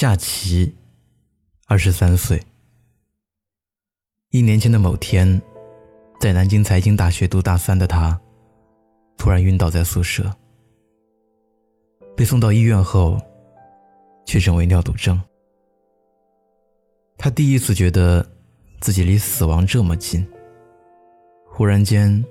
[0.00, 0.74] 夏琪，
[1.66, 2.42] 二十三岁。
[4.30, 5.42] 一年前的某天，
[6.18, 8.18] 在南京财经大学读大三的他，
[9.18, 10.34] 突然晕倒在宿舍，
[12.16, 13.20] 被送到医院后，
[14.24, 15.20] 确诊为尿毒症。
[17.18, 18.26] 他第一次觉得
[18.80, 20.26] 自己离死亡这么近，
[21.44, 22.24] 忽然间，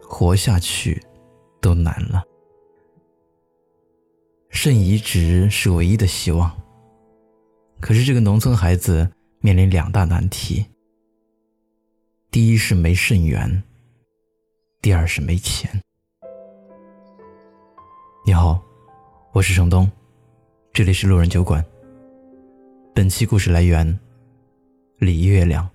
[0.00, 1.00] 活下去
[1.60, 2.24] 都难了。
[4.50, 6.52] 肾移植是唯一的希望。
[7.82, 9.10] 可是这个农村孩子
[9.40, 10.64] 面临两大难题：
[12.30, 13.60] 第一是没肾源，
[14.80, 15.68] 第二是没钱。
[18.24, 18.62] 你好，
[19.32, 19.90] 我是程东，
[20.72, 21.62] 这里是路人酒馆。
[22.94, 23.98] 本期故事来源
[24.98, 25.68] 李月亮。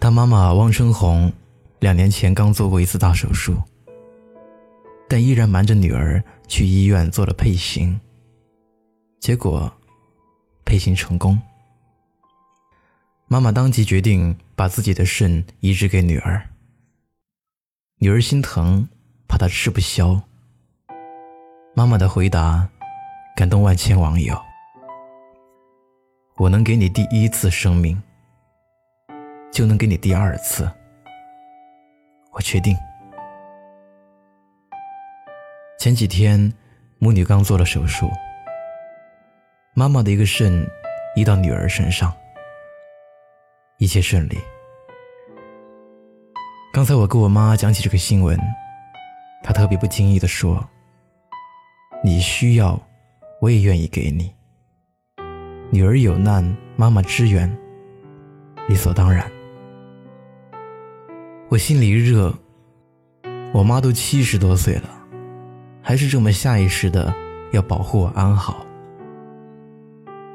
[0.00, 1.30] 他妈妈汪春红
[1.80, 3.62] 两年前刚做过一次大手术，
[5.10, 8.00] 但依然瞒着女儿去医院做了配型。
[9.24, 9.72] 结果，
[10.66, 11.40] 配型成功。
[13.26, 16.46] 妈妈当即决定把自己的肾移植给女儿。
[18.00, 18.86] 女儿心疼，
[19.26, 20.20] 怕她吃不消。
[21.74, 22.68] 妈妈的回答
[23.34, 24.38] 感动万千网友。
[26.36, 27.98] 我能给你第一次生命，
[29.50, 30.70] 就能给你第二次。
[32.32, 32.76] 我确定。
[35.78, 36.52] 前几天，
[36.98, 38.10] 母女刚做了手术。
[39.76, 40.64] 妈妈的一个肾
[41.16, 42.12] 移到女儿身上，
[43.78, 44.38] 一切顺利。
[46.72, 48.38] 刚才我跟我妈讲起这个新闻，
[49.42, 50.64] 她特别不经意的说
[52.04, 52.80] ：“你需要，
[53.40, 54.32] 我也愿意给你。
[55.72, 57.52] 女儿有难，妈妈支援，
[58.68, 59.28] 理所当然。”
[61.50, 62.32] 我心里一热，
[63.52, 64.88] 我妈都七十多岁了，
[65.82, 67.12] 还是这么下意识的
[67.50, 68.64] 要保护我安好。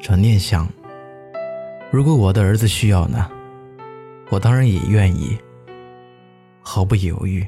[0.02, 0.68] 转念想，
[1.92, 3.30] 如果我的儿子需要呢，
[4.30, 5.38] 我当然也愿意，
[6.62, 7.46] 毫不犹豫。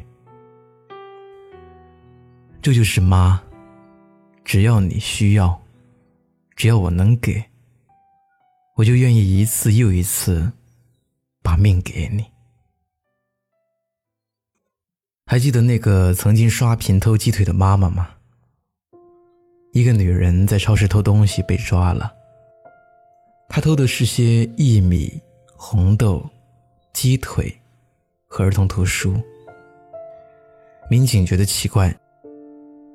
[2.61, 3.41] 这就是妈，
[4.43, 5.59] 只要你需要，
[6.55, 7.43] 只要我能给，
[8.75, 10.51] 我就愿意一次又一次
[11.41, 12.25] 把命给你。
[15.25, 18.09] 还记得那个曾经刷屏偷鸡腿的妈妈吗？
[19.71, 22.13] 一个女人在超市偷东西被抓了。
[23.53, 25.21] 他偷的是些薏米、
[25.57, 26.23] 红豆、
[26.93, 27.53] 鸡腿
[28.25, 29.21] 和儿童图书。
[30.89, 31.93] 民警觉得奇怪，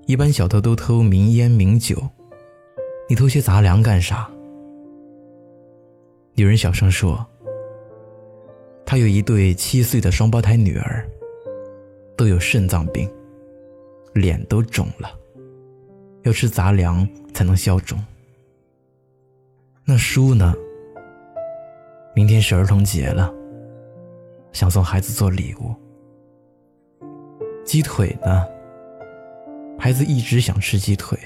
[0.07, 2.03] 一般小偷都偷名烟名酒，
[3.07, 4.31] 你偷些杂粮干啥？
[6.33, 7.27] 女人小声说
[8.87, 11.07] ：“她有一对七岁的双胞胎女儿，
[12.17, 13.07] 都有肾脏病，
[14.15, 15.11] 脸都肿了，
[16.23, 18.03] 要吃杂粮才能消肿。”
[19.89, 20.53] 那书呢？
[22.13, 23.33] 明天是儿童节了，
[24.51, 25.73] 想送孩子做礼物。
[27.65, 28.45] 鸡腿呢？
[29.79, 31.17] 孩子一直想吃鸡腿，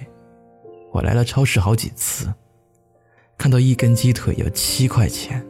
[0.92, 2.30] 我来了超市好几次，
[3.38, 5.42] 看到一根鸡腿要七块钱，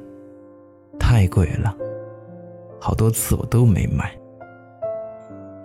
[0.97, 1.76] 太贵了，
[2.81, 4.16] 好多次我都没买。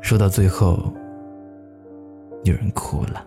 [0.01, 0.91] 说到最后，
[2.43, 3.23] 女人哭了。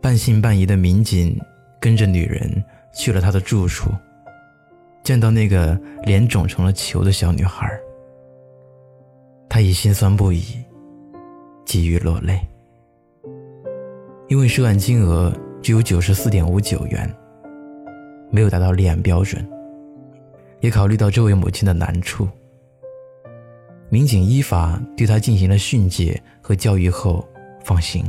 [0.00, 1.38] 半信半疑的民警。
[1.80, 3.90] 跟着女人去了她的住处，
[5.02, 7.66] 见到那个脸肿成了球的小女孩，
[9.48, 10.62] 他已心酸不已，
[11.64, 12.38] 急于落泪。
[14.28, 15.32] 因为涉案金额
[15.62, 17.12] 只有九十四点五九元，
[18.30, 19.44] 没有达到立案标准，
[20.60, 22.28] 也考虑到这位母亲的难处，
[23.88, 27.26] 民警依法对她进行了训诫和教育后
[27.64, 28.04] 放行。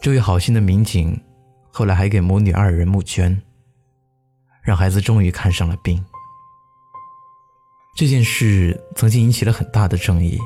[0.00, 1.20] 这位好心的民警。
[1.76, 3.42] 后来还给母女二人募捐，
[4.62, 6.04] 让孩子终于看上了病。
[7.96, 10.38] 这件事曾经引起了很大的争议。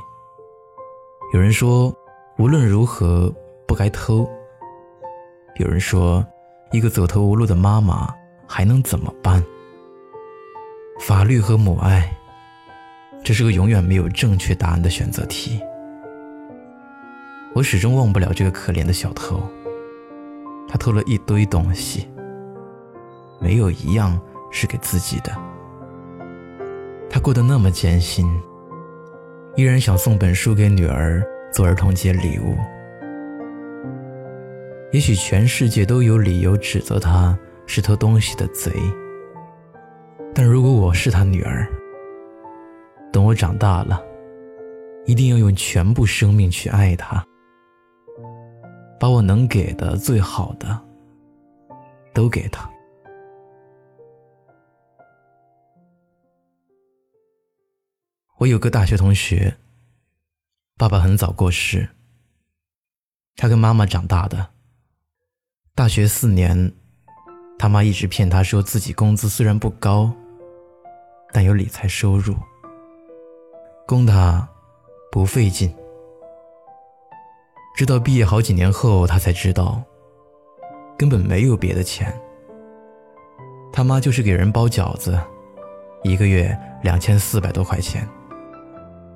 [1.35, 1.95] 有人说，
[2.39, 3.31] 无论如何
[3.67, 4.27] 不该偷；
[5.57, 6.27] 有人说，
[6.73, 8.09] 一个走投无路的妈妈
[8.47, 9.45] 还能怎么办？
[10.99, 12.11] 法律和母爱，
[13.23, 15.61] 这是个永远没有正确答案的选择题。
[17.55, 19.47] 我始终忘不了这个可怜的小偷。
[20.69, 22.07] 他偷了一堆东西，
[23.41, 24.21] 没有一样
[24.51, 25.33] 是给自己的。
[27.11, 28.31] 他过得那么艰辛，
[29.57, 32.57] 依然想送本书给女儿做儿童节礼物。
[34.93, 38.73] 也许全世界都有理由指责他是偷东西的贼，
[40.35, 41.67] 但如果我是他女儿，
[43.13, 44.03] 等我长大了，
[45.07, 47.25] 一定要用全部生命去爱他。
[48.99, 50.81] 把我能给的最好的
[52.13, 52.69] 都给他。
[58.39, 59.57] 我有个大学同学，
[60.77, 61.89] 爸爸很早过世，
[63.35, 64.49] 他跟妈妈长大的。
[65.75, 66.73] 大学四年，
[67.59, 70.13] 他妈一直骗他说自己工资虽然不高，
[71.33, 72.37] 但有理财收入，
[73.87, 74.49] 供他
[75.11, 75.75] 不费劲。
[77.79, 79.81] 直到毕业好几年后，他才知道，
[80.99, 82.13] 根本没有别的钱。
[83.73, 85.17] 他妈就是给人包饺子，
[86.03, 88.05] 一个月两千四百多块钱。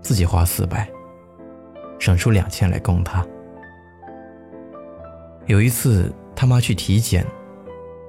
[0.01, 0.89] 自己花四百，
[1.99, 3.27] 省出两千来供他。
[5.47, 7.27] 有一次，他妈去体检，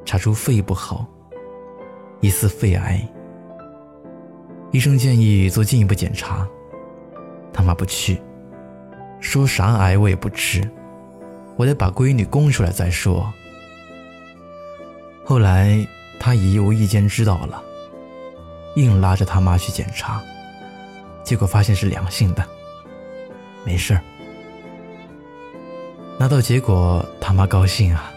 [0.05, 1.03] 查出肺不好，
[2.19, 3.01] 疑似肺癌。
[4.69, 6.47] 医生建议做进一步检查，
[7.51, 8.21] 他妈不去，
[9.23, 10.69] 说啥癌我也不吃，
[11.55, 13.33] 我得把闺女供出来再说。
[15.23, 15.87] 后来
[16.19, 17.63] 他姨无意间知道了，
[18.75, 20.21] 硬拉着他妈去检查。
[21.23, 22.45] 结果发现是良性的，
[23.65, 24.01] 没事儿。
[26.19, 28.11] 拿到结果，他妈高兴啊，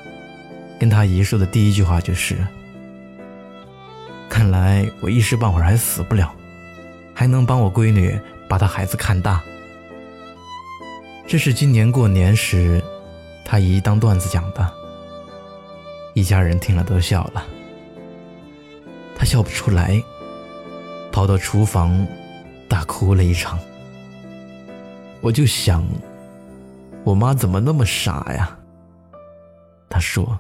[0.79, 2.37] 跟他姨说的第一句话就是
[4.29, 6.35] ：“看来我一时半会儿还死不了，
[7.15, 9.41] 还能帮我闺女把她孩子看大。”
[11.27, 12.81] 这是今年过年时，
[13.45, 14.73] 他姨当段子讲的，
[16.15, 17.45] 一家人听了都笑了，
[19.17, 20.01] 他笑不出来，
[21.11, 22.07] 跑到厨房。
[22.69, 23.61] 大哭了一场，
[25.21, 25.87] 我就想，
[27.05, 28.59] 我妈怎么那么傻呀？
[29.89, 30.37] 她说，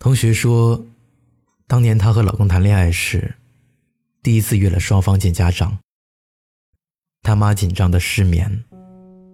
[0.00, 0.84] 同学说，
[1.68, 3.32] 当年她和老公谈恋爱时，
[4.22, 5.76] 第一次约了双方见家长。
[7.22, 8.64] 他妈紧张的失眠，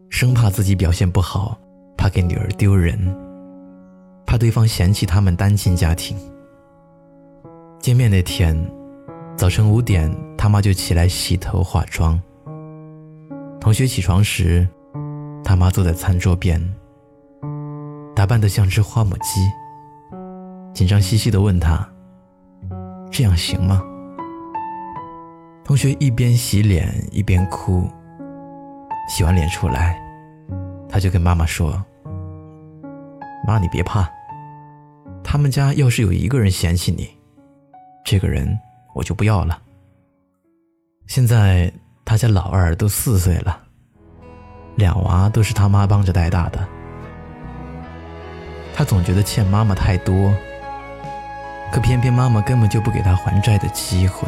[0.08, 1.58] 生怕自己表现不好，
[1.94, 2.98] 怕给女儿丢人，
[4.24, 6.16] 怕对方嫌弃他们单亲家庭。
[7.78, 8.56] 见面那天，
[9.36, 12.18] 早晨五点，他妈就起来洗头化妆。
[13.60, 14.66] 同学起床时，
[15.44, 16.58] 他妈坐在餐桌边，
[18.16, 19.46] 打扮得像只花母鸡，
[20.72, 21.86] 紧张兮兮地问他
[23.12, 23.82] ：“这样行吗？”
[25.68, 27.86] 同学一边洗脸一边哭。
[29.06, 30.00] 洗完脸出来，
[30.88, 31.84] 他就跟妈妈说
[33.46, 34.08] ：“妈，你别怕，
[35.22, 37.10] 他们家要是有一个人嫌弃你。”
[38.02, 38.58] 这个人
[38.94, 39.60] 我就不要了。
[41.06, 41.70] 现在
[42.02, 43.60] 他家老二都四岁了，
[44.76, 46.66] 两娃都是他妈帮着带大的。
[48.74, 50.32] 他总觉得欠妈妈太多，
[51.70, 54.26] 可偏偏妈妈根本就不给他还债的机会。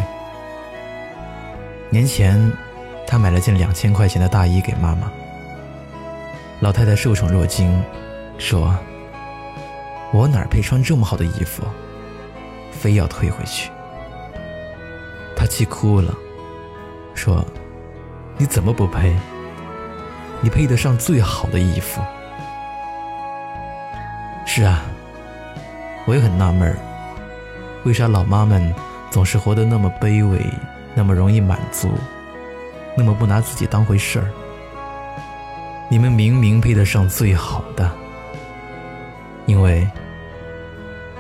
[1.91, 2.51] 年前，
[3.05, 5.11] 他买了件两千块钱的大衣给妈妈。
[6.61, 7.83] 老太太受宠若惊，
[8.39, 8.73] 说
[10.15, 11.65] ：“我哪配穿这么好的衣服？”
[12.71, 13.71] 非要退回去，
[15.37, 16.15] 他气哭了，
[17.13, 17.45] 说
[18.39, 19.15] ：“你怎么不配？
[20.41, 22.01] 你配得上最好的衣服。”
[24.47, 24.83] 是啊，
[26.07, 26.75] 我也很纳闷，
[27.85, 28.73] 为啥老妈们
[29.11, 30.39] 总是活得那么卑微，
[30.95, 31.91] 那么容易满足，
[32.97, 34.27] 那么不拿自己当回事儿？
[35.89, 37.91] 你们明明配得上最好的，
[39.47, 39.87] 因为。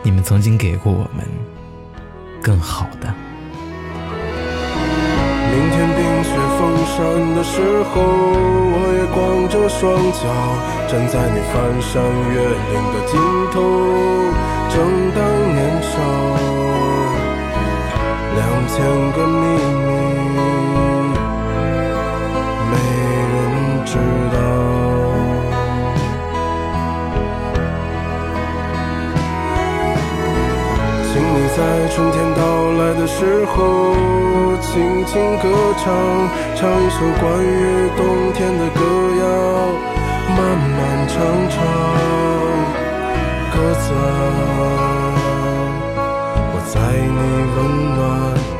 [0.02, 1.22] 你们曾经给过我们
[2.42, 3.14] 更好的。
[5.52, 6.96] 明天冰雪封山
[7.36, 7.60] 的时
[7.92, 10.24] 候，我也光着双脚
[10.88, 12.00] 站在你翻山
[12.32, 13.20] 越岭的尽
[13.52, 13.60] 头，
[14.70, 14.80] 正
[15.12, 15.20] 当
[15.52, 16.00] 年少，
[18.34, 18.76] 两千
[19.12, 19.42] 个秘
[19.86, 19.88] 密。
[22.70, 22.72] 没
[23.32, 23.36] 人
[23.84, 23.92] 知
[24.32, 24.36] 道。
[31.12, 31.58] 请你在
[31.88, 32.40] 春天到
[32.78, 33.54] 来的时候，
[34.60, 35.44] 轻轻歌
[35.82, 35.86] 唱，
[36.54, 37.48] 唱一首关于
[37.96, 37.98] 冬
[38.34, 38.78] 天的歌
[39.20, 39.22] 谣，
[40.28, 40.38] 漫
[40.76, 41.16] 漫长
[41.50, 41.58] 长，
[43.52, 43.84] 鸽子，
[46.72, 47.18] 在你
[47.56, 48.59] 温暖